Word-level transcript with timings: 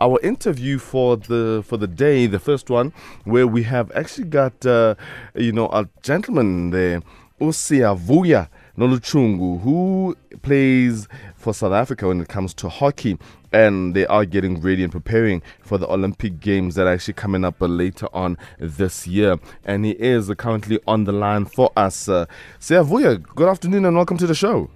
our 0.00 0.18
interview 0.20 0.78
for 0.78 1.16
the 1.16 1.62
for 1.66 1.76
the 1.76 1.86
day, 1.86 2.26
the 2.26 2.38
first 2.38 2.70
one, 2.70 2.92
where 3.24 3.46
we 3.46 3.62
have 3.64 3.90
actually 3.92 4.28
got 4.28 4.64
uh, 4.66 4.94
you 5.34 5.52
know 5.52 5.68
a 5.68 5.88
gentleman 6.02 6.70
there, 6.70 7.02
Usiavuya 7.40 8.48
Nolutshungu, 8.76 9.60
who 9.62 10.16
plays 10.42 11.08
for 11.36 11.52
South 11.54 11.72
Africa 11.72 12.08
when 12.08 12.20
it 12.20 12.28
comes 12.28 12.54
to 12.54 12.68
hockey, 12.68 13.18
and 13.52 13.94
they 13.94 14.06
are 14.06 14.24
getting 14.24 14.60
ready 14.60 14.82
and 14.82 14.92
preparing 14.92 15.42
for 15.60 15.78
the 15.78 15.88
Olympic 15.88 16.40
Games 16.40 16.74
that 16.74 16.86
are 16.86 16.92
actually 16.94 17.14
coming 17.14 17.44
up 17.44 17.56
later 17.60 18.08
on 18.12 18.38
this 18.58 19.06
year. 19.06 19.38
And 19.64 19.84
he 19.84 19.92
is 19.92 20.30
currently 20.38 20.78
on 20.86 21.04
the 21.04 21.12
line 21.12 21.44
for 21.44 21.70
us. 21.76 22.08
Uh, 22.08 22.26
Siyavuya, 22.58 23.22
good 23.34 23.48
afternoon 23.48 23.84
and 23.84 23.96
welcome 23.96 24.18
to 24.18 24.26
the 24.26 24.34
show. 24.34 24.70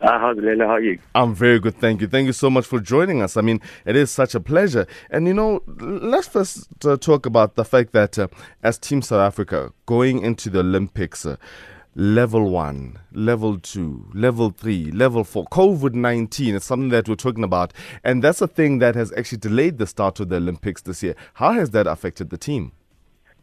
Uh, 0.00 0.18
how's 0.18 0.36
Lena? 0.36 0.66
How 0.66 0.74
are 0.74 0.80
you? 0.80 0.98
I'm 1.14 1.34
very 1.34 1.58
good, 1.58 1.76
thank 1.76 2.00
you. 2.00 2.06
Thank 2.06 2.26
you 2.26 2.32
so 2.32 2.48
much 2.48 2.66
for 2.66 2.78
joining 2.78 3.20
us. 3.20 3.36
I 3.36 3.40
mean, 3.40 3.60
it 3.84 3.96
is 3.96 4.10
such 4.10 4.34
a 4.34 4.40
pleasure. 4.40 4.86
And 5.10 5.26
you 5.26 5.34
know, 5.34 5.62
let's 5.66 6.28
first 6.28 6.68
uh, 6.84 6.96
talk 6.96 7.26
about 7.26 7.56
the 7.56 7.64
fact 7.64 7.92
that 7.92 8.18
uh, 8.18 8.28
as 8.62 8.78
Team 8.78 9.02
South 9.02 9.20
Africa 9.20 9.72
going 9.86 10.22
into 10.22 10.50
the 10.50 10.60
Olympics, 10.60 11.26
uh, 11.26 11.36
level 11.96 12.48
one, 12.48 13.00
level 13.12 13.58
two, 13.58 14.08
level 14.14 14.50
three, 14.50 14.92
level 14.92 15.24
four, 15.24 15.46
COVID 15.46 15.94
19 15.94 16.54
is 16.54 16.62
something 16.62 16.90
that 16.90 17.08
we're 17.08 17.16
talking 17.16 17.42
about. 17.42 17.72
And 18.04 18.22
that's 18.22 18.40
a 18.40 18.46
thing 18.46 18.78
that 18.78 18.94
has 18.94 19.12
actually 19.16 19.38
delayed 19.38 19.78
the 19.78 19.86
start 19.86 20.20
of 20.20 20.28
the 20.28 20.36
Olympics 20.36 20.82
this 20.82 21.02
year. 21.02 21.16
How 21.34 21.52
has 21.52 21.70
that 21.70 21.88
affected 21.88 22.30
the 22.30 22.38
team? 22.38 22.70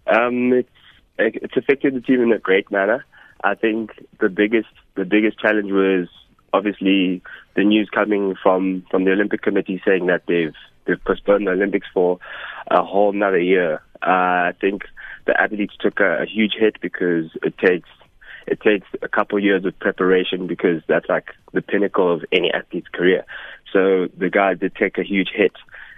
Um, 0.07 0.53
it's, 0.53 0.69
it's 1.17 1.57
affected 1.57 1.95
the 1.95 2.01
team 2.01 2.21
in 2.21 2.31
a 2.31 2.39
great 2.39 2.71
manner. 2.71 3.03
I 3.43 3.55
think 3.55 3.91
the 4.21 4.29
biggest 4.29 4.69
the 4.95 5.03
biggest 5.03 5.37
challenge 5.37 5.71
was 5.71 6.07
obviously 6.53 7.21
the 7.55 7.63
news 7.63 7.89
coming 7.93 8.35
from 8.41 8.85
from 8.89 9.05
the 9.05 9.11
Olympic 9.11 9.41
Committee 9.41 9.81
saying 9.85 10.07
that 10.07 10.23
they've 10.27 10.55
they've 10.85 11.03
postponed 11.03 11.47
the 11.47 11.51
Olympics 11.51 11.87
for 11.93 12.19
a 12.67 12.83
whole 12.83 13.11
another 13.11 13.39
year. 13.39 13.81
Uh, 14.01 14.49
I 14.49 14.53
think 14.59 14.83
the 15.25 15.39
athletes 15.39 15.73
took 15.79 15.99
a, 15.99 16.23
a 16.23 16.25
huge 16.25 16.53
hit 16.57 16.79
because 16.81 17.25
it 17.43 17.57
takes 17.57 17.89
it 18.47 18.61
takes 18.61 18.87
a 19.01 19.07
couple 19.07 19.39
years 19.39 19.65
of 19.65 19.77
preparation 19.79 20.47
because 20.47 20.81
that's 20.87 21.09
like 21.09 21.29
the 21.53 21.61
pinnacle 21.61 22.13
of 22.13 22.25
any 22.31 22.51
athlete's 22.51 22.87
career. 22.89 23.25
So 23.73 24.07
the 24.17 24.29
guys 24.29 24.59
did 24.59 24.75
take 24.75 24.97
a 24.97 25.03
huge 25.03 25.29
hit, 25.33 25.53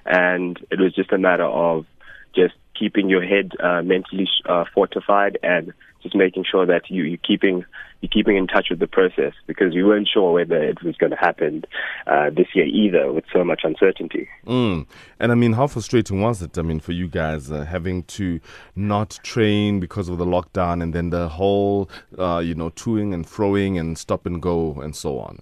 and 0.05 0.57
it 0.71 0.79
was 0.79 0.95
just 0.95 1.11
a 1.11 1.17
matter 1.17 1.43
of 1.43 1.85
just 2.35 2.53
keeping 2.77 3.09
your 3.09 3.23
head 3.23 3.51
uh, 3.59 3.81
mentally 3.81 4.29
uh, 4.45 4.65
fortified 4.73 5.37
and 5.43 5.73
just 6.01 6.15
making 6.15 6.45
sure 6.49 6.65
that 6.65 6.89
you, 6.89 7.03
you're 7.03 7.17
keeping 7.17 7.65
you're 8.01 8.09
keeping 8.09 8.37
in 8.37 8.45
touch 8.45 8.67
with 8.69 8.79
the 8.79 8.87
process 8.87 9.33
because 9.47 9.73
we 9.73 9.83
weren't 9.83 10.07
sure 10.07 10.31
whether 10.31 10.61
it 10.61 10.83
was 10.83 10.95
going 10.97 11.09
to 11.09 11.17
happen 11.17 11.63
uh, 12.05 12.29
this 12.29 12.47
year 12.53 12.65
either 12.65 13.11
with 13.11 13.23
so 13.33 13.43
much 13.43 13.61
uncertainty. 13.63 14.29
Mm. 14.45 14.85
And 15.19 15.31
I 15.31 15.35
mean, 15.35 15.53
how 15.53 15.65
frustrating 15.65 16.21
was 16.21 16.41
it? 16.43 16.57
I 16.59 16.61
mean, 16.61 16.79
for 16.79 16.91
you 16.91 17.07
guys 17.07 17.51
uh, 17.51 17.65
having 17.65 18.03
to 18.03 18.39
not 18.75 19.19
train 19.23 19.79
because 19.79 20.09
of 20.09 20.19
the 20.19 20.25
lockdown 20.25 20.83
and 20.83 20.93
then 20.93 21.09
the 21.09 21.27
whole, 21.27 21.89
uh, 22.19 22.37
you 22.37 22.53
know, 22.53 22.69
toing 22.69 23.13
and 23.13 23.27
throwing 23.27 23.79
and 23.79 23.97
stop 23.97 24.27
and 24.27 24.41
go 24.41 24.79
and 24.79 24.95
so 24.95 25.17
on. 25.17 25.39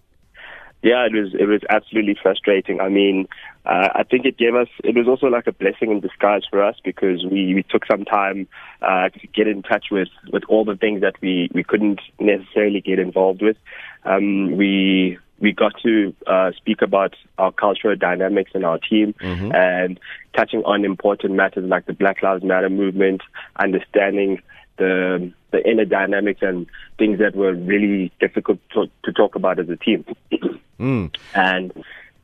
Yeah, 0.85 1.07
it 1.07 1.13
was 1.13 1.33
it 1.33 1.47
was 1.47 1.61
absolutely 1.67 2.15
frustrating. 2.21 2.79
I 2.79 2.89
mean, 2.89 3.27
uh, 3.65 3.89
I 3.95 4.03
think 4.03 4.23
it 4.23 4.37
gave 4.37 4.53
us 4.53 4.67
it 4.83 4.95
was 4.95 5.07
also 5.07 5.25
like 5.25 5.47
a 5.47 5.51
blessing 5.51 5.89
in 5.89 5.99
disguise 5.99 6.43
for 6.47 6.63
us 6.63 6.75
because 6.83 7.25
we, 7.25 7.55
we 7.55 7.63
took 7.63 7.87
some 7.87 8.05
time 8.05 8.47
uh, 8.83 9.09
to 9.09 9.27
get 9.33 9.47
in 9.47 9.63
touch 9.63 9.87
with 9.89 10.09
with 10.31 10.43
all 10.47 10.63
the 10.63 10.75
things 10.75 11.01
that 11.01 11.15
we 11.21 11.49
we 11.55 11.63
couldn't 11.63 12.01
necessarily 12.19 12.81
get 12.81 12.99
involved 12.99 13.41
with. 13.41 13.57
Um, 14.03 14.57
we 14.57 15.17
we 15.39 15.53
got 15.53 15.73
to 15.81 16.13
uh, 16.27 16.51
speak 16.55 16.83
about 16.83 17.15
our 17.39 17.51
cultural 17.51 17.95
dynamics 17.95 18.51
in 18.53 18.63
our 18.63 18.77
team 18.77 19.15
mm-hmm. 19.19 19.55
and 19.55 19.99
touching 20.37 20.61
on 20.65 20.85
important 20.85 21.33
matters 21.33 21.67
like 21.67 21.87
the 21.87 21.93
Black 21.93 22.21
Lives 22.21 22.43
Matter 22.43 22.69
movement, 22.69 23.21
understanding 23.59 24.39
the 24.77 25.33
the 25.49 25.67
inner 25.67 25.85
dynamics 25.85 26.41
and 26.43 26.67
things 26.99 27.17
that 27.17 27.35
were 27.35 27.55
really 27.55 28.11
difficult 28.19 28.59
to, 28.73 28.85
to 29.03 29.11
talk 29.11 29.33
about 29.33 29.57
as 29.57 29.67
a 29.69 29.77
team. 29.77 30.05
mm. 30.79 31.15
And 31.33 31.71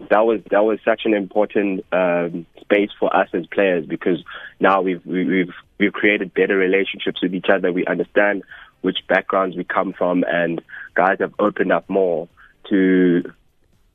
that 0.09 0.25
was 0.25 0.41
that 0.49 0.63
was 0.63 0.79
such 0.83 1.01
an 1.05 1.13
important 1.13 1.85
um, 1.91 2.45
space 2.59 2.89
for 2.99 3.15
us 3.15 3.29
as 3.33 3.45
players 3.47 3.85
because 3.85 4.23
now 4.59 4.81
we've 4.81 5.05
we've 5.05 5.53
we've 5.79 5.93
created 5.93 6.33
better 6.33 6.57
relationships 6.57 7.21
with 7.21 7.33
each 7.33 7.49
other. 7.49 7.71
We 7.71 7.85
understand 7.85 8.43
which 8.81 8.99
backgrounds 9.07 9.55
we 9.55 9.63
come 9.63 9.93
from, 9.93 10.23
and 10.27 10.61
guys 10.95 11.17
have 11.19 11.33
opened 11.39 11.71
up 11.71 11.89
more 11.89 12.27
to 12.69 13.23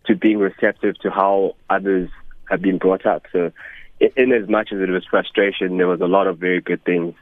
to 0.07 0.15
being 0.15 0.39
receptive 0.39 0.97
to 1.01 1.11
how 1.11 1.57
others 1.69 2.09
have 2.49 2.63
been 2.63 2.79
brought 2.79 3.07
up. 3.07 3.25
So, 3.33 3.51
in 4.01 4.33
as 4.33 4.49
much 4.49 4.73
as 4.73 4.81
it 4.81 4.89
was 4.89 5.05
frustration, 5.05 5.79
there 5.79 5.89
was 5.89 6.01
a 6.01 6.07
lot 6.07 6.27
of 6.27 6.39
very 6.39 6.61
good 6.61 6.85
things 6.85 7.15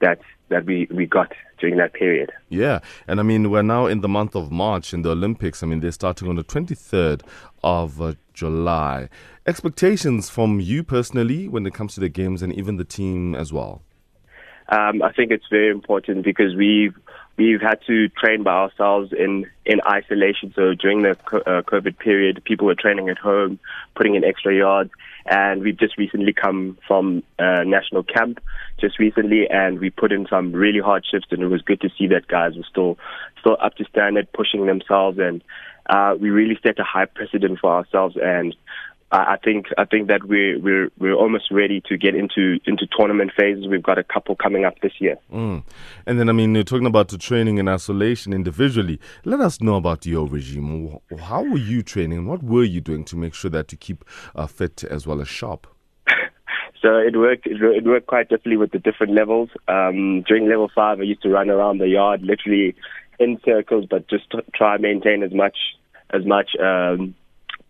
that 0.00 0.20
that 0.48 0.64
we, 0.64 0.88
we 0.90 1.06
got 1.06 1.32
during 1.58 1.76
that 1.76 1.92
period. 1.92 2.32
Yeah, 2.48 2.80
and 3.06 3.20
I 3.20 3.22
mean, 3.22 3.50
we're 3.50 3.62
now 3.62 3.86
in 3.86 4.00
the 4.00 4.08
month 4.08 4.34
of 4.34 4.50
March 4.50 4.94
in 4.94 5.02
the 5.02 5.10
Olympics. 5.10 5.62
I 5.62 5.66
mean, 5.66 5.80
they're 5.80 5.92
starting 5.92 6.28
on 6.28 6.36
the 6.36 6.44
23rd 6.44 7.22
of 7.62 8.00
uh, 8.00 8.14
July. 8.34 9.08
Expectations 9.46 10.30
from 10.30 10.60
you 10.60 10.82
personally 10.82 11.48
when 11.48 11.66
it 11.66 11.74
comes 11.74 11.94
to 11.94 12.00
the 12.00 12.08
games 12.08 12.42
and 12.42 12.52
even 12.52 12.76
the 12.76 12.84
team 12.84 13.34
as 13.34 13.52
well? 13.52 13.82
Um, 14.68 15.02
I 15.02 15.12
think 15.12 15.30
it's 15.30 15.46
very 15.50 15.70
important 15.70 16.24
because 16.24 16.54
we've 16.54 16.94
we've 17.38 17.60
had 17.60 17.78
to 17.86 18.08
train 18.10 18.42
by 18.42 18.52
ourselves 18.52 19.12
in 19.12 19.46
in 19.64 19.80
isolation. 19.90 20.52
So 20.54 20.74
during 20.74 21.02
the 21.02 21.12
uh, 21.12 21.62
COVID 21.62 21.98
period, 21.98 22.42
people 22.44 22.66
were 22.66 22.74
training 22.74 23.08
at 23.08 23.16
home, 23.16 23.58
putting 23.96 24.14
in 24.14 24.24
extra 24.24 24.54
yards, 24.54 24.90
and 25.30 25.62
we've 25.62 25.78
just 25.78 25.98
recently 25.98 26.32
come 26.32 26.78
from 26.86 27.22
a 27.38 27.64
national 27.64 28.02
camp 28.02 28.40
just 28.80 28.98
recently, 28.98 29.48
and 29.50 29.78
we 29.78 29.90
put 29.90 30.12
in 30.12 30.26
some 30.28 30.52
really 30.52 30.80
hard 30.80 31.04
shifts, 31.08 31.28
and 31.30 31.42
it 31.42 31.48
was 31.48 31.62
good 31.62 31.80
to 31.80 31.90
see 31.98 32.06
that 32.08 32.28
guys 32.28 32.56
were 32.56 32.66
still 32.68 32.98
still 33.40 33.56
up 33.60 33.74
to 33.76 33.84
standard, 33.84 34.32
pushing 34.32 34.66
themselves, 34.66 35.18
and 35.18 35.42
uh, 35.90 36.14
we 36.18 36.30
really 36.30 36.58
set 36.62 36.78
a 36.78 36.84
high 36.84 37.06
precedent 37.06 37.58
for 37.60 37.72
ourselves, 37.72 38.16
and 38.20 38.54
I 39.10 39.38
think 39.42 39.66
I 39.78 39.86
think 39.86 40.08
that 40.08 40.24
we're 40.24 40.58
we're 40.60 40.90
we're 40.98 41.14
almost 41.14 41.50
ready 41.50 41.80
to 41.86 41.96
get 41.96 42.14
into 42.14 42.58
into 42.66 42.86
tournament 42.94 43.32
phases. 43.34 43.66
We've 43.66 43.82
got 43.82 43.98
a 43.98 44.04
couple 44.04 44.36
coming 44.36 44.66
up 44.66 44.78
this 44.82 44.92
year. 44.98 45.16
Mm. 45.32 45.64
And 46.06 46.20
then 46.20 46.28
I 46.28 46.32
mean, 46.32 46.54
you're 46.54 46.62
talking 46.62 46.86
about 46.86 47.08
the 47.08 47.16
training 47.16 47.56
in 47.56 47.68
isolation 47.68 48.34
individually. 48.34 49.00
Let 49.24 49.40
us 49.40 49.62
know 49.62 49.76
about 49.76 50.04
your 50.04 50.26
regime. 50.26 50.98
How 51.20 51.42
were 51.42 51.56
you 51.58 51.82
training? 51.82 52.26
What 52.26 52.42
were 52.42 52.64
you 52.64 52.82
doing 52.82 53.04
to 53.06 53.16
make 53.16 53.32
sure 53.32 53.50
that 53.50 53.72
you 53.72 53.78
keep 53.78 54.04
uh, 54.34 54.46
fit 54.46 54.84
as 54.84 55.06
well 55.06 55.20
as 55.20 55.28
sharp? 55.28 55.66
So 56.80 56.96
it 56.96 57.16
worked. 57.16 57.44
It 57.44 57.84
worked 57.84 58.06
quite 58.06 58.28
differently 58.28 58.56
with 58.56 58.70
the 58.70 58.78
different 58.78 59.12
levels. 59.12 59.50
Um, 59.66 60.22
during 60.28 60.48
level 60.48 60.70
five, 60.72 61.00
I 61.00 61.02
used 61.02 61.22
to 61.22 61.28
run 61.28 61.50
around 61.50 61.78
the 61.78 61.88
yard, 61.88 62.22
literally 62.22 62.76
in 63.18 63.40
circles, 63.44 63.86
but 63.90 64.08
just 64.08 64.32
try 64.54 64.74
and 64.74 64.82
maintain 64.82 65.24
as 65.24 65.34
much 65.34 65.56
as 66.10 66.24
much 66.24 66.50
um, 66.62 67.16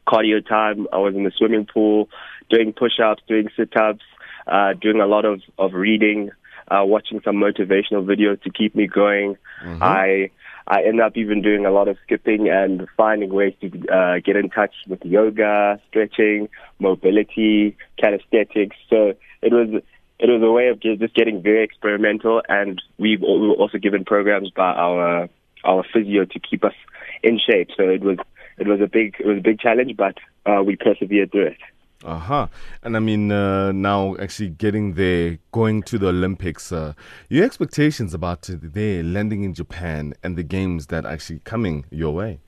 cardio 0.08 0.46
time. 0.46 0.86
I 0.92 0.98
was 0.98 1.14
in 1.14 1.24
the 1.24 1.32
swimming 1.36 1.66
pool, 1.72 2.08
doing 2.50 2.72
push-ups, 2.72 3.22
doing 3.28 3.48
sit-ups, 3.56 4.04
uh, 4.46 4.72
doing 4.80 5.00
a 5.00 5.06
lot 5.06 5.24
of 5.24 5.42
of 5.58 5.74
reading, 5.74 6.30
uh, 6.70 6.84
watching 6.84 7.20
some 7.24 7.36
motivational 7.36 8.04
videos 8.12 8.42
to 8.42 8.50
keep 8.50 8.74
me 8.74 8.86
going. 8.86 9.36
Mm-hmm. 9.64 9.82
I 9.82 10.30
I 10.66 10.82
ended 10.82 11.00
up 11.00 11.16
even 11.16 11.42
doing 11.42 11.64
a 11.66 11.70
lot 11.70 11.88
of 11.88 11.96
skipping 12.04 12.48
and 12.48 12.86
finding 12.96 13.32
ways 13.32 13.54
to 13.60 13.66
uh, 13.88 14.20
get 14.24 14.36
in 14.36 14.50
touch 14.50 14.74
with 14.86 15.02
yoga, 15.04 15.80
stretching, 15.88 16.48
mobility, 16.78 17.76
calisthenics. 18.00 18.76
So 18.90 19.14
it 19.42 19.52
was 19.52 19.82
it 20.18 20.28
was 20.28 20.42
a 20.42 20.50
way 20.50 20.68
of 20.68 20.80
just 20.80 21.14
getting 21.14 21.42
very 21.42 21.62
experimental, 21.64 22.42
and 22.48 22.80
we've 22.98 23.20
we 23.20 23.48
were 23.48 23.54
also 23.54 23.78
given 23.78 24.04
programs 24.04 24.50
by 24.50 24.72
our 24.72 25.28
our 25.64 25.84
physio 25.92 26.24
to 26.24 26.38
keep 26.38 26.64
us 26.64 26.74
in 27.22 27.38
shape. 27.38 27.68
So 27.76 27.84
it 27.88 28.02
was 28.02 28.18
it 28.60 28.66
was 28.66 28.80
a 28.80 28.86
big 28.86 29.16
it 29.18 29.26
was 29.26 29.38
a 29.38 29.42
big 29.42 29.60
challenge, 29.60 29.96
but 29.96 30.18
uh, 30.46 30.62
we 30.62 30.76
persevered 30.76 31.32
through 31.32 31.46
it. 31.46 31.58
Uh 32.04 32.18
huh. 32.18 32.46
And 32.84 32.96
I 32.96 33.00
mean, 33.00 33.32
uh, 33.32 33.72
now 33.72 34.14
actually 34.20 34.50
getting 34.50 34.94
there, 34.94 35.38
going 35.50 35.82
to 35.84 35.98
the 35.98 36.08
Olympics, 36.08 36.70
uh, 36.70 36.92
your 37.28 37.44
expectations 37.44 38.14
about 38.14 38.48
there 38.48 39.02
landing 39.02 39.42
in 39.42 39.52
Japan 39.52 40.14
and 40.22 40.36
the 40.36 40.44
games 40.44 40.86
that 40.86 41.04
are 41.04 41.12
actually 41.12 41.40
coming 41.40 41.86
your 41.90 42.14
way. 42.14 42.38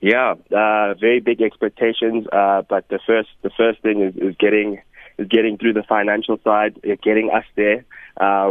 Yeah, 0.00 0.34
uh, 0.50 0.94
very 0.94 1.20
big 1.20 1.40
expectations. 1.40 2.26
Uh, 2.32 2.62
but 2.68 2.88
the 2.88 2.98
first 3.06 3.28
the 3.42 3.50
first 3.56 3.80
thing 3.80 4.02
is, 4.02 4.16
is 4.16 4.34
getting 4.40 4.82
is 5.18 5.28
getting 5.28 5.56
through 5.56 5.74
the 5.74 5.84
financial 5.84 6.40
side, 6.42 6.80
uh, 6.84 6.96
getting 7.00 7.30
us 7.30 7.44
there. 7.54 7.84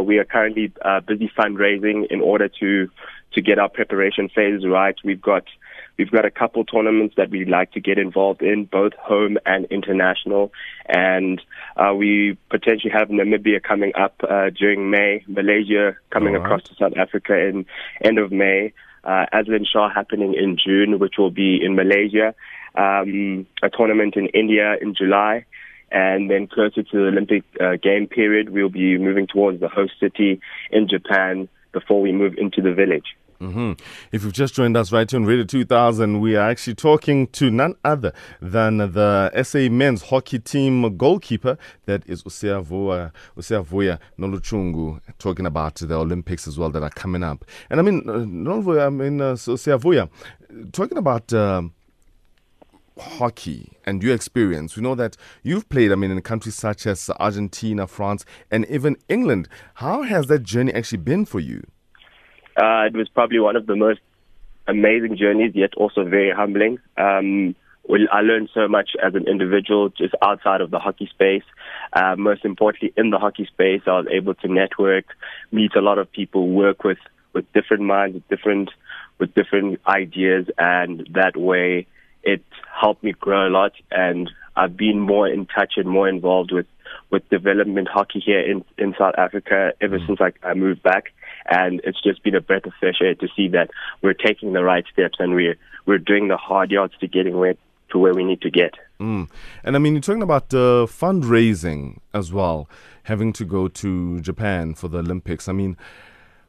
we 0.00 0.16
are 0.16 0.24
currently 0.24 0.72
busy 1.06 1.30
fundraising 1.36 2.06
in 2.10 2.22
order 2.22 2.48
to 2.60 2.88
to 3.34 3.42
get 3.42 3.58
our 3.58 3.68
preparation 3.68 4.30
phase 4.30 4.64
right. 4.66 4.96
We've 5.04 5.20
got 5.20 5.44
We've 5.98 6.10
got 6.10 6.24
a 6.24 6.30
couple 6.30 6.64
tournaments 6.64 7.14
that 7.16 7.30
we'd 7.30 7.48
like 7.48 7.72
to 7.72 7.80
get 7.80 7.98
involved 7.98 8.42
in, 8.42 8.64
both 8.64 8.94
home 8.94 9.38
and 9.44 9.66
international. 9.66 10.52
And 10.86 11.40
uh, 11.76 11.94
we 11.94 12.38
potentially 12.50 12.92
have 12.92 13.08
Namibia 13.08 13.62
coming 13.62 13.92
up 13.94 14.14
uh, 14.28 14.50
during 14.50 14.90
May, 14.90 15.22
Malaysia 15.26 15.96
coming 16.10 16.34
right. 16.34 16.42
across 16.42 16.62
to 16.64 16.74
South 16.74 16.96
Africa 16.96 17.38
in 17.38 17.66
end 18.02 18.18
of 18.18 18.32
May, 18.32 18.72
uh, 19.04 19.26
Azlan 19.32 19.66
Shah 19.70 19.90
happening 19.90 20.34
in 20.34 20.56
June, 20.56 20.98
which 20.98 21.14
will 21.18 21.30
be 21.30 21.60
in 21.62 21.76
Malaysia, 21.76 22.34
um, 22.74 23.46
a 23.62 23.68
tournament 23.68 24.16
in 24.16 24.26
India 24.28 24.76
in 24.80 24.94
July. 24.94 25.44
and 25.92 26.30
then 26.30 26.46
closer 26.46 26.82
to 26.82 26.96
the 26.96 27.08
Olympic 27.08 27.44
uh, 27.60 27.76
game 27.76 28.06
period, 28.06 28.48
we'll 28.48 28.70
be 28.70 28.96
moving 28.96 29.26
towards 29.26 29.60
the 29.60 29.68
host 29.68 29.92
city 30.00 30.40
in 30.70 30.88
Japan 30.88 31.48
before 31.72 32.00
we 32.00 32.12
move 32.12 32.34
into 32.38 32.62
the 32.62 32.72
village. 32.72 33.14
Mm-hmm. 33.42 33.72
If 34.12 34.22
you've 34.22 34.32
just 34.32 34.54
joined 34.54 34.76
us 34.76 34.92
right 34.92 35.10
here 35.10 35.18
on 35.18 35.26
Radio 35.26 35.44
2000, 35.44 36.20
we 36.20 36.36
are 36.36 36.48
actually 36.48 36.76
talking 36.76 37.26
to 37.28 37.50
none 37.50 37.74
other 37.84 38.12
than 38.40 38.76
the 38.78 39.32
SA 39.42 39.68
men's 39.68 40.02
hockey 40.02 40.38
team 40.38 40.96
goalkeeper, 40.96 41.58
that 41.86 42.04
is 42.06 42.22
Usiavuya, 42.22 43.10
Usiavuya 43.36 43.98
Nolutshungu, 44.16 45.00
talking 45.18 45.44
about 45.44 45.74
the 45.74 45.92
Olympics 45.92 46.46
as 46.46 46.56
well 46.56 46.70
that 46.70 46.84
are 46.84 46.90
coming 46.90 47.24
up. 47.24 47.44
And 47.68 47.80
I 47.80 47.82
mean, 47.82 48.08
uh, 48.08 48.12
Noluvuya, 48.12 48.86
I 48.86 48.90
mean, 48.90 49.20
uh, 49.20 50.68
talking 50.72 50.98
about. 50.98 51.32
Uh, 51.32 51.62
hockey 52.98 53.72
and 53.86 54.02
your 54.02 54.14
experience, 54.14 54.76
we 54.76 54.82
know 54.82 54.94
that 54.94 55.16
you've 55.42 55.66
played, 55.70 55.90
I 55.90 55.94
mean, 55.94 56.10
in 56.10 56.20
countries 56.20 56.54
such 56.54 56.86
as 56.86 57.10
Argentina, 57.18 57.86
France, 57.86 58.26
and 58.50 58.66
even 58.66 58.96
England. 59.08 59.48
How 59.76 60.02
has 60.02 60.26
that 60.26 60.42
journey 60.42 60.74
actually 60.74 60.98
been 60.98 61.24
for 61.24 61.40
you? 61.40 61.62
Uh, 62.56 62.86
it 62.86 62.94
was 62.94 63.08
probably 63.08 63.40
one 63.40 63.56
of 63.56 63.66
the 63.66 63.76
most 63.76 64.00
amazing 64.66 65.16
journeys, 65.16 65.52
yet 65.54 65.74
also 65.74 66.04
very 66.04 66.30
humbling. 66.30 66.78
Um, 66.96 67.54
well, 67.84 68.00
I 68.12 68.20
learned 68.20 68.48
so 68.54 68.68
much 68.68 68.90
as 69.02 69.14
an 69.14 69.26
individual 69.26 69.88
just 69.88 70.14
outside 70.22 70.60
of 70.60 70.70
the 70.70 70.78
hockey 70.78 71.08
space. 71.12 71.42
Uh, 71.92 72.14
most 72.16 72.44
importantly, 72.44 72.92
in 72.96 73.10
the 73.10 73.18
hockey 73.18 73.46
space, 73.46 73.82
I 73.86 73.98
was 73.98 74.06
able 74.10 74.34
to 74.34 74.48
network, 74.48 75.06
meet 75.50 75.74
a 75.74 75.80
lot 75.80 75.98
of 75.98 76.10
people, 76.10 76.48
work 76.48 76.84
with, 76.84 76.98
with 77.32 77.50
different 77.52 77.82
minds, 77.82 78.14
with 78.14 78.28
different, 78.28 78.70
with 79.18 79.34
different 79.34 79.80
ideas, 79.86 80.46
and 80.58 81.08
that 81.12 81.36
way 81.36 81.86
it 82.22 82.44
helped 82.80 83.02
me 83.02 83.12
grow 83.12 83.48
a 83.48 83.50
lot. 83.50 83.72
And 83.90 84.30
I've 84.54 84.76
been 84.76 85.00
more 85.00 85.26
in 85.26 85.46
touch 85.46 85.72
and 85.76 85.88
more 85.88 86.08
involved 86.08 86.52
with, 86.52 86.66
with 87.10 87.28
development 87.30 87.88
hockey 87.88 88.22
here 88.24 88.40
in, 88.40 88.64
in 88.78 88.94
South 88.96 89.14
Africa 89.18 89.72
ever 89.80 89.98
mm. 89.98 90.06
since 90.06 90.20
I, 90.20 90.32
I 90.46 90.54
moved 90.54 90.84
back 90.84 91.12
and 91.46 91.80
it's 91.84 92.00
just 92.02 92.22
been 92.22 92.34
a 92.34 92.40
breath 92.40 92.66
of 92.66 92.72
fresh 92.80 93.00
air 93.00 93.14
to 93.14 93.28
see 93.36 93.48
that 93.48 93.70
we're 94.02 94.14
taking 94.14 94.52
the 94.52 94.62
right 94.62 94.84
steps 94.92 95.16
and 95.18 95.34
we're 95.34 95.56
we're 95.86 95.98
doing 95.98 96.28
the 96.28 96.36
hard 96.36 96.70
yards 96.70 96.94
to 97.00 97.06
getting 97.08 97.36
where 97.38 97.54
to 97.90 97.98
where 97.98 98.14
we 98.14 98.24
need 98.24 98.40
to 98.42 98.50
get. 98.50 98.74
Mm. 99.00 99.28
And 99.64 99.76
I 99.76 99.78
mean, 99.78 99.94
you're 99.94 100.02
talking 100.02 100.22
about 100.22 100.52
uh, 100.54 100.86
fundraising 100.86 101.98
as 102.14 102.32
well, 102.32 102.68
having 103.04 103.32
to 103.34 103.44
go 103.44 103.68
to 103.68 104.20
Japan 104.20 104.74
for 104.74 104.88
the 104.88 104.98
Olympics. 104.98 105.48
I 105.48 105.52
mean, 105.52 105.76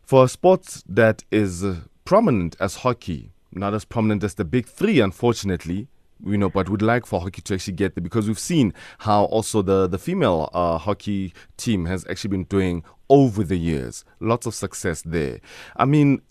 for 0.03 0.25
a 0.25 0.27
sport 0.27 0.83
that 0.87 1.23
is 1.31 1.63
uh, 1.63 1.75
prominent 2.05 2.55
as 2.59 2.77
hockey, 2.77 3.31
not 3.51 3.73
as 3.73 3.85
prominent 3.85 4.23
as 4.23 4.35
the 4.35 4.45
big 4.45 4.67
three, 4.67 4.99
unfortunately, 4.99 5.87
you 6.25 6.37
know, 6.37 6.49
but 6.49 6.69
would 6.69 6.81
like 6.81 7.05
for 7.05 7.19
hockey 7.19 7.41
to 7.41 7.53
actually 7.53 7.73
get 7.73 7.95
there 7.95 8.01
because 8.01 8.27
we've 8.27 8.39
seen 8.39 8.73
how 8.99 9.25
also 9.25 9.61
the 9.61 9.87
the 9.87 9.97
female 9.97 10.49
uh, 10.53 10.77
hockey 10.77 11.33
team 11.57 11.85
has 11.85 12.05
actually 12.09 12.29
been 12.29 12.45
doing 12.45 12.83
over 13.13 13.43
the 13.43 13.57
years. 13.57 14.03
Lots 14.19 14.47
of 14.47 14.55
success 14.55 15.03
there. 15.03 15.39
I 15.75 15.85
mean, 15.85 16.23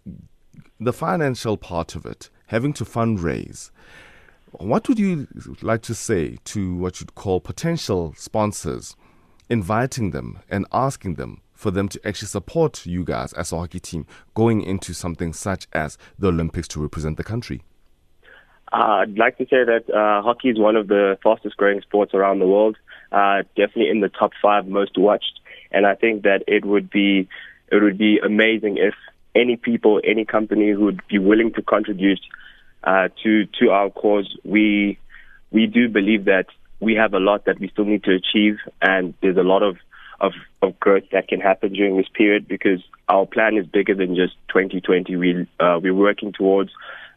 the 0.81 0.93
financial 0.93 1.57
part 1.57 1.95
of 1.95 2.05
it, 2.05 2.29
having 2.47 2.73
to 2.73 2.85
fundraise. 2.85 3.71
What 4.51 4.89
would 4.89 4.99
you 4.99 5.29
like 5.63 5.83
to 5.83 5.95
say 5.95 6.39
to 6.47 6.75
what 6.75 7.01
you'd 7.01 7.15
call 7.15 7.41
potential 7.41 8.15
sponsors, 8.17 8.97
inviting 9.49 10.11
them 10.11 10.41
and 10.49 10.67
asking 10.73 11.15
them 11.15 11.41
for 11.55 11.71
them 11.71 11.89
to 11.89 12.01
actually 12.05 12.27
support 12.27 12.85
you 12.85 13.05
guys 13.05 13.33
as 13.35 13.53
a 13.53 13.59
hockey 13.59 13.79
team 13.79 14.05
going 14.35 14.61
into 14.61 14.93
something 14.93 15.33
such 15.33 15.69
as 15.73 15.97
the 16.19 16.29
Olympics 16.29 16.67
to 16.69 16.83
represent 16.83 17.17
the 17.17 17.25
country? 17.25 17.63
Uh, 18.73 19.05
I'd 19.05 19.19
like 19.19 19.39
to 19.39 19.45
say 19.45 19.65
that 19.65 19.85
uh, 19.89 20.23
hockey 20.23 20.49
is 20.49 20.59
one 20.59 20.75
of 20.75 20.89
the 20.89 21.17
fastest 21.23 21.57
growing 21.59 21.81
sports 21.81 22.13
around 22.13 22.41
the 22.41 22.49
world. 22.49 22.77
Uh, 23.13 23.43
definitely 23.57 23.91
in 23.91 24.01
the 24.01 24.09
top 24.09 24.33
five 24.43 24.67
most 24.67 24.99
watched, 24.99 25.39
and 25.73 25.87
I 25.87 25.95
think 25.95 26.23
that 26.23 26.45
it 26.47 26.65
would 26.65 26.91
be 26.91 27.29
it 27.71 27.83
would 27.83 27.99
be 27.99 28.19
amazing 28.19 28.77
if 28.79 28.95
any 29.35 29.57
people, 29.57 30.01
any 30.05 30.25
company 30.25 30.71
who 30.71 30.85
would 30.85 31.01
be 31.09 31.19
willing 31.19 31.53
to 31.55 31.63
contribute 31.63 32.21
uh, 32.85 33.09
to 33.23 33.47
to 33.61 33.71
our 33.71 33.91
cause. 33.91 34.37
We 34.45 34.99
we 35.51 35.67
do 35.67 35.89
believe 35.89 36.27
that 36.27 36.47
we 36.81 36.95
have 36.95 37.15
a 37.15 37.19
lot 37.19 37.45
that 37.45 37.61
we 37.61 37.69
still 37.69 37.85
need 37.85 38.05
to 38.05 38.15
achieve, 38.15 38.59
and 38.81 39.15
there's 39.23 39.37
a 39.37 39.43
lot 39.43 39.63
of 39.63 39.77
of, 40.21 40.33
of 40.63 40.79
growth 40.79 41.03
that 41.13 41.29
can 41.29 41.41
happen 41.41 41.73
during 41.73 41.97
this 41.97 42.09
period 42.15 42.47
because 42.47 42.81
our 43.09 43.27
plan 43.27 43.57
is 43.57 43.67
bigger 43.67 43.95
than 43.95 44.15
just 44.15 44.35
2020. 44.49 45.17
We 45.17 45.49
uh, 45.59 45.81
we're 45.83 45.95
working 45.95 46.33
towards 46.33 46.71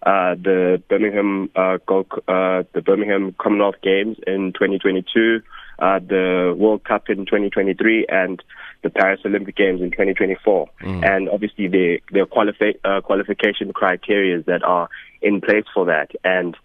uh, 0.04 0.36
the 0.36 0.82
Birmingham 0.90 1.50
uh, 1.56 1.78
uh, 1.88 2.64
the 2.74 2.82
Birmingham 2.84 3.36
Commonwealth 3.40 3.76
Games 3.82 4.18
in 4.26 4.54
2022, 4.54 5.42
uh, 5.80 6.00
the 6.00 6.56
World 6.58 6.84
Cup 6.84 7.10
in 7.10 7.26
2023, 7.26 8.06
and 8.10 8.44
the 8.82 8.90
Paris 8.90 9.20
Olympic 9.26 9.56
Games 9.56 9.82
in 9.82 9.92
2024. 9.92 10.70
Mm. 10.82 11.10
And 11.10 11.30
obviously, 11.30 11.68
the 11.68 12.00
the 12.12 12.26
qualifi- 12.26 12.80
uh, 12.84 13.02
qualification 13.02 13.74
criteria 13.74 14.42
that 14.44 14.64
are 14.64 14.90
in 15.22 15.42
place 15.42 15.66
for 15.74 15.86
that. 15.86 16.12
And 16.24 16.56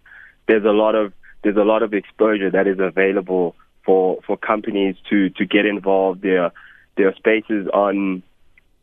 there's 0.46 0.64
a 0.64 0.70
lot 0.70 0.94
of 0.94 1.12
there's 1.42 1.56
a 1.56 1.64
lot 1.64 1.82
of 1.82 1.94
exposure 1.94 2.50
that 2.50 2.66
is 2.66 2.78
available 2.78 3.56
for 3.84 4.20
for 4.26 4.36
companies 4.36 4.96
to 5.08 5.30
to 5.30 5.46
get 5.46 5.66
involved. 5.66 6.22
There 6.22 6.52
there 6.96 7.08
are 7.08 7.14
spaces 7.14 7.68
on 7.72 8.22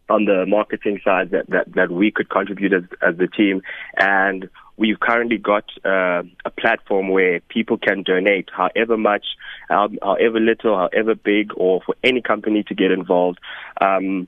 on 0.09 0.25
the 0.25 0.45
marketing 0.47 0.99
side 1.03 1.31
that, 1.31 1.49
that, 1.49 1.73
that 1.73 1.91
we 1.91 2.11
could 2.11 2.29
contribute 2.29 2.73
as, 2.73 2.83
as 3.05 3.17
the 3.17 3.27
team. 3.27 3.61
And 3.97 4.49
we've 4.77 4.99
currently 4.99 5.37
got 5.37 5.65
uh, 5.83 6.23
a 6.45 6.51
platform 6.57 7.09
where 7.09 7.39
people 7.49 7.77
can 7.77 8.03
donate 8.03 8.49
however 8.55 8.97
much, 8.97 9.25
um, 9.69 9.97
however 10.01 10.39
little, 10.39 10.77
however 10.77 11.15
big, 11.15 11.51
or 11.55 11.81
for 11.81 11.95
any 12.03 12.21
company 12.21 12.63
to 12.63 12.75
get 12.75 12.91
involved. 12.91 13.39
Um, 13.81 14.27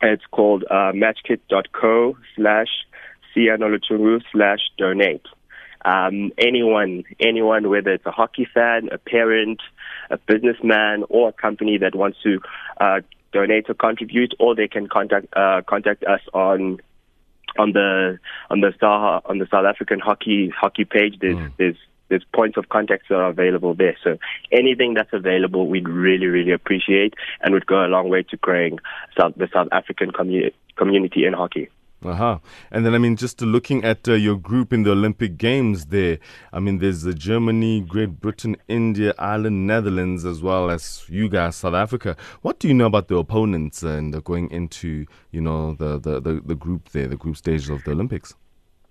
it's 0.00 0.24
called 0.30 0.64
uh, 0.70 0.92
matchkit.co 0.92 2.16
slash 2.36 2.68
slash 4.32 4.60
donate. 4.78 5.26
Um, 5.84 6.32
anyone, 6.38 7.04
anyone, 7.18 7.68
whether 7.68 7.90
it's 7.90 8.06
a 8.06 8.10
hockey 8.10 8.46
fan, 8.52 8.88
a 8.92 8.98
parent, 8.98 9.60
a 10.10 10.18
businessman, 10.18 11.04
or 11.08 11.30
a 11.30 11.32
company 11.32 11.78
that 11.78 11.94
wants 11.94 12.18
to 12.22 12.40
uh, 12.80 13.00
donate 13.32 13.68
or 13.68 13.74
contribute, 13.74 14.34
or 14.38 14.54
they 14.54 14.68
can 14.68 14.88
contact 14.88 15.26
uh, 15.34 15.62
contact 15.66 16.04
us 16.04 16.20
on 16.32 16.80
on 17.58 17.72
the 17.72 18.18
on 18.50 18.60
the 18.60 18.72
Star 18.76 19.22
on 19.24 19.38
the 19.38 19.46
South 19.50 19.64
African 19.66 20.00
hockey 20.00 20.52
hockey 20.54 20.84
page. 20.84 21.18
There's 21.20 21.36
mm. 21.36 21.52
there's 21.58 21.76
there's 22.08 22.24
points 22.34 22.58
of 22.58 22.68
contact 22.68 23.08
that 23.08 23.14
are 23.14 23.30
available 23.30 23.74
there. 23.74 23.96
So 24.04 24.18
anything 24.50 24.94
that's 24.94 25.12
available, 25.12 25.66
we'd 25.66 25.88
really 25.88 26.26
really 26.26 26.52
appreciate, 26.52 27.14
and 27.40 27.54
would 27.54 27.66
go 27.66 27.84
a 27.84 27.88
long 27.88 28.08
way 28.08 28.22
to 28.24 28.36
growing 28.36 28.78
South, 29.18 29.34
the 29.36 29.48
South 29.52 29.68
African 29.72 30.10
community 30.10 30.54
community 30.76 31.24
in 31.24 31.32
hockey. 31.32 31.68
Uh-huh. 32.04 32.38
And 32.70 32.84
then, 32.84 32.94
I 32.94 32.98
mean, 32.98 33.16
just 33.16 33.40
looking 33.40 33.84
at 33.84 34.08
uh, 34.08 34.14
your 34.14 34.36
group 34.36 34.72
in 34.72 34.82
the 34.82 34.92
Olympic 34.92 35.36
Games 35.36 35.86
there, 35.86 36.18
I 36.52 36.60
mean, 36.60 36.78
there's 36.78 37.06
uh, 37.06 37.12
Germany, 37.12 37.80
Great 37.80 38.20
Britain, 38.20 38.56
India, 38.68 39.14
Ireland, 39.18 39.66
Netherlands, 39.66 40.24
as 40.24 40.42
well 40.42 40.70
as 40.70 41.04
you 41.08 41.28
guys, 41.28 41.56
South 41.56 41.74
Africa. 41.74 42.16
What 42.42 42.58
do 42.58 42.68
you 42.68 42.74
know 42.74 42.86
about 42.86 43.08
the 43.08 43.16
opponents 43.16 43.82
and 43.82 44.22
going 44.24 44.50
into, 44.50 45.06
you 45.30 45.40
know, 45.40 45.74
the, 45.74 45.98
the, 45.98 46.20
the, 46.20 46.42
the, 46.44 46.54
group 46.54 46.90
there, 46.90 47.08
the 47.08 47.16
group 47.16 47.36
stage 47.36 47.68
of 47.70 47.84
the 47.84 47.92
Olympics? 47.92 48.34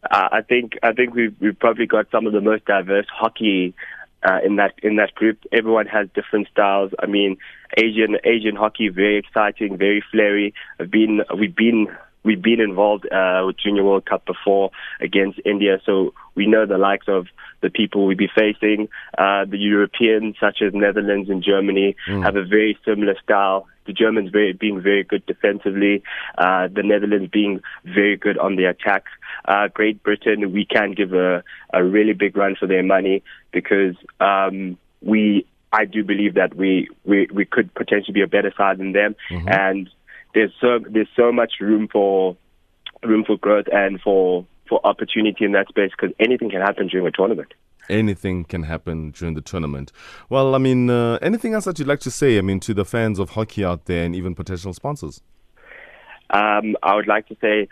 Uh, 0.09 0.29
I 0.31 0.41
think 0.41 0.79
I 0.81 0.93
think 0.93 1.13
we've, 1.13 1.35
we've 1.39 1.59
probably 1.59 1.85
got 1.85 2.09
some 2.11 2.25
of 2.25 2.33
the 2.33 2.41
most 2.41 2.65
diverse 2.65 3.05
hockey 3.13 3.75
uh, 4.23 4.39
in 4.43 4.55
that 4.57 4.73
in 4.83 4.95
that 4.97 5.13
group. 5.15 5.39
Everyone 5.51 5.87
has 5.87 6.07
different 6.13 6.47
styles. 6.51 6.91
I 6.99 7.05
mean, 7.05 7.37
Asian 7.77 8.17
Asian 8.23 8.55
hockey 8.55 8.89
very 8.89 9.17
exciting, 9.17 9.77
very 9.77 10.03
flary. 10.11 10.53
I've 10.79 10.91
been 10.91 11.21
we've 11.37 11.55
been 11.55 11.87
we've 12.23 12.41
been 12.41 12.61
involved 12.61 13.05
uh, 13.11 13.43
with 13.45 13.57
Junior 13.57 13.83
World 13.83 14.05
Cup 14.05 14.25
before 14.25 14.71
against 14.99 15.39
India, 15.45 15.79
so 15.85 16.13
we 16.35 16.47
know 16.47 16.65
the 16.65 16.77
likes 16.77 17.07
of 17.07 17.27
the 17.61 17.69
people 17.69 18.05
we 18.05 18.15
be 18.15 18.29
facing. 18.33 18.89
Uh, 19.17 19.45
the 19.45 19.57
Europeans, 19.57 20.35
such 20.39 20.61
as 20.61 20.73
Netherlands 20.73 21.29
and 21.29 21.43
Germany, 21.43 21.95
mm. 22.07 22.23
have 22.23 22.35
a 22.35 22.43
very 22.43 22.77
similar 22.85 23.15
style. 23.23 23.67
The 23.85 23.93
Germans 23.93 24.29
very, 24.31 24.53
being 24.53 24.81
very 24.81 25.03
good 25.03 25.25
defensively, 25.25 26.03
uh, 26.37 26.67
the 26.67 26.83
Netherlands 26.83 27.29
being 27.31 27.61
very 27.83 28.15
good 28.15 28.37
on 28.37 28.55
the 28.55 28.65
attack. 28.65 29.05
Uh, 29.45 29.67
Great 29.73 30.03
Britain, 30.03 30.51
we 30.53 30.65
can 30.65 30.93
give 30.93 31.13
a, 31.13 31.43
a 31.73 31.83
really 31.83 32.13
big 32.13 32.37
run 32.37 32.55
for 32.59 32.67
their 32.67 32.83
money 32.83 33.23
because 33.51 33.95
um, 34.19 34.77
we 35.01 35.45
I 35.73 35.85
do 35.85 36.03
believe 36.03 36.33
that 36.33 36.55
we, 36.55 36.89
we, 37.05 37.27
we 37.33 37.45
could 37.45 37.73
potentially 37.73 38.13
be 38.13 38.21
a 38.21 38.27
better 38.27 38.53
side 38.57 38.77
than 38.77 38.91
them. 38.91 39.15
Mm-hmm. 39.29 39.47
And 39.47 39.89
there's 40.33 40.51
so 40.59 40.79
there's 40.89 41.09
so 41.15 41.31
much 41.31 41.53
room 41.59 41.87
for 41.91 42.37
room 43.03 43.23
for 43.25 43.37
growth 43.37 43.65
and 43.71 43.99
for 44.01 44.45
for 44.67 44.85
opportunity 44.85 45.45
in 45.45 45.51
that 45.53 45.67
space 45.67 45.91
because 45.91 46.15
anything 46.19 46.49
can 46.49 46.61
happen 46.61 46.87
during 46.87 47.05
a 47.05 47.11
tournament. 47.11 47.53
Anything 47.89 48.45
can 48.45 48.63
happen 48.63 49.11
during 49.11 49.33
the 49.33 49.41
tournament. 49.41 49.91
Well, 50.29 50.55
I 50.55 50.59
mean, 50.59 50.89
uh, 50.89 51.17
anything 51.21 51.53
else 51.53 51.65
that 51.65 51.77
you'd 51.79 51.87
like 51.87 51.99
to 52.01 52.11
say? 52.11 52.37
I 52.37 52.41
mean, 52.41 52.59
to 52.61 52.73
the 52.73 52.85
fans 52.85 53.19
of 53.19 53.31
hockey 53.31 53.65
out 53.65 53.85
there 53.85 54.05
and 54.05 54.15
even 54.15 54.35
potential 54.35 54.73
sponsors. 54.73 55.19
Um, 56.29 56.77
I 56.81 56.95
would 56.95 57.07
like 57.07 57.27
to 57.27 57.35
say 57.41 57.67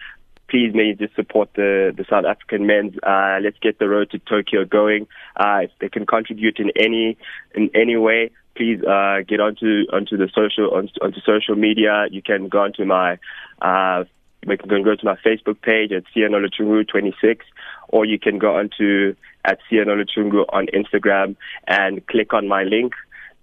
please 0.49 0.73
may 0.73 0.85
you 0.85 0.95
just 0.95 1.15
support 1.15 1.49
the, 1.55 1.93
the 1.95 2.05
South 2.09 2.25
African 2.25 2.65
men's. 2.65 2.95
Uh, 3.03 3.39
let's 3.41 3.57
get 3.59 3.79
the 3.79 3.87
road 3.87 4.11
to 4.11 4.19
Tokyo 4.19 4.65
going. 4.65 5.07
Uh, 5.35 5.61
if 5.63 5.71
they 5.79 5.89
can 5.89 6.05
contribute 6.05 6.59
in 6.59 6.71
any 6.75 7.17
in 7.55 7.69
any 7.73 7.95
way, 7.95 8.31
please 8.55 8.83
uh, 8.83 9.19
get 9.27 9.39
onto 9.39 9.85
onto 9.91 10.17
the 10.17 10.29
social 10.33 10.71
onto, 10.73 10.93
onto 11.01 11.19
social 11.21 11.55
media. 11.55 12.05
You 12.11 12.21
can 12.21 12.47
go 12.47 12.63
onto 12.63 12.85
my 12.85 13.17
uh, 13.61 14.03
can 14.41 14.83
go 14.83 14.95
to 14.95 15.05
my 15.05 15.15
Facebook 15.25 15.61
page 15.61 15.91
at 15.91 16.03
Sianoluchungu26, 16.15 17.39
or 17.89 18.05
you 18.05 18.19
can 18.19 18.37
go 18.37 18.55
onto 18.55 19.15
at 19.45 19.59
Sianoluchungu 19.69 20.45
on 20.49 20.67
Instagram 20.67 21.35
and 21.67 22.05
click 22.07 22.33
on 22.33 22.47
my 22.47 22.63
link. 22.63 22.93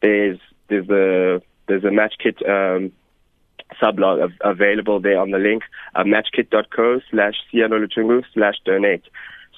There's 0.02 0.38
there's 0.68 0.88
a 0.88 1.42
there's 1.66 1.84
a 1.84 1.90
match 1.90 2.14
kit 2.22 2.36
um, 2.46 2.92
sublog 3.80 4.32
available 4.40 5.00
there 5.00 5.18
on 5.18 5.30
the 5.30 5.38
link, 5.38 5.62
uh, 5.94 6.04
matchkit.co 6.04 7.00
slash 7.10 7.34
Sianoluchungu 7.52 8.24
slash 8.32 8.56
donate 8.64 9.04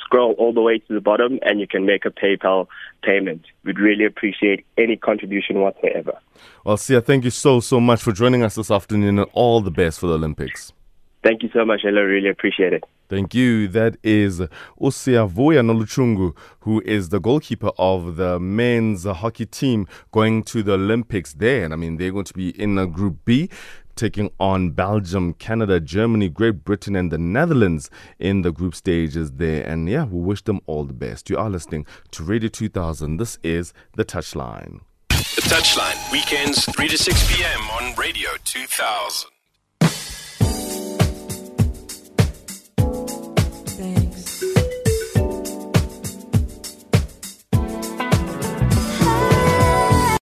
scroll 0.09 0.33
all 0.39 0.55
the 0.55 0.63
way 0.63 0.79
to 0.79 0.95
the 0.95 1.03
bottom 1.03 1.39
and 1.43 1.61
you 1.61 1.67
can 1.67 1.85
make 1.85 2.07
a 2.07 2.11
PayPal 2.11 2.67
payment. 3.03 3.43
We'd 3.65 3.79
really 3.79 4.07
appreciate 4.07 4.65
any 4.79 4.97
contribution 4.97 5.61
whatsoever. 5.61 6.19
Well, 6.65 6.79
Sia, 6.79 7.03
thank 7.03 7.25
you 7.25 7.31
so, 7.31 7.61
so 7.61 7.79
much 7.79 8.01
for 8.03 8.13
joining 8.13 8.43
us 8.43 8.55
this 8.55 8.71
afternoon 8.71 9.19
and 9.19 9.29
all 9.35 9.61
the 9.61 9.71
best 9.71 10.01
for 10.01 10.07
the 10.07 10.15
Olympics. 10.15 10.73
Thank 11.23 11.43
you 11.43 11.51
so 11.53 11.65
much, 11.65 11.81
Hello. 11.83 12.01
Really 12.01 12.31
appreciate 12.31 12.73
it. 12.73 12.85
Thank 13.09 13.35
you. 13.35 13.69
That 13.69 13.97
is 14.03 14.41
Usiavuya 14.81 15.63
Nolutshungu, 15.65 16.37
who 16.61 16.83
is 16.85 17.09
the 17.09 17.21
goalkeeper 17.21 17.71
of 17.79 18.17
the 18.17 18.39
men's 18.39 19.05
hockey 19.05 19.47
team 19.47 19.87
going 20.13 20.43
to 20.45 20.63
the 20.63 20.75
Olympics 20.75 21.33
there. 21.33 21.65
And 21.65 21.73
I 21.73 21.77
mean, 21.77 21.97
they're 21.97 22.13
going 22.13 22.27
to 22.27 22.35
be 22.35 22.51
in 22.51 22.79
a 22.79 22.87
Group 22.87 23.25
B 23.25 23.49
taking 23.99 24.31
on 24.39 24.71
Belgium, 24.71 25.35
Canada, 25.35 25.81
Germany, 25.81 26.29
Great 26.29 26.65
Britain, 26.65 26.95
and 26.95 27.11
the 27.11 27.19
Netherlands 27.19 27.91
in 28.19 28.43
the 28.43 28.53
group 28.53 28.75
stages 28.75 29.33
there. 29.33 29.65
And 29.67 29.89
yeah, 29.89 30.05
we 30.05 30.21
wish 30.21 30.43
them 30.43 30.61
all 30.67 30.85
the 30.85 30.95
best. 30.95 31.29
You 31.29 31.37
are 31.37 31.51
listening 31.51 31.85
to 32.13 32.23
Radio 32.23 32.49
2000. 32.49 33.17
This 33.17 33.39
is 33.43 33.73
The 33.97 34.05
Touchline. 34.05 34.81
The 35.09 35.43
Touchline, 35.43 36.13
weekends 36.13 36.65
3 36.65 36.89
to 36.89 36.97
6 36.97 37.37
p.m. 37.37 37.61
on 37.71 37.95
Radio 37.97 38.31
2000. 38.45 39.38